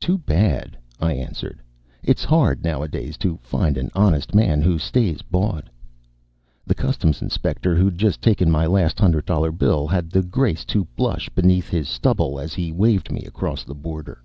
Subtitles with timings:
[0.00, 1.62] 'Too bad," I answered.
[2.02, 5.68] "If s hard nowadays to find an honest man who stays bought"
[6.66, 10.86] The customs inspector who'd just taken my last hundred dollar bill had the grace to
[10.96, 14.20] blush beneath his stubble as he waved me across the border.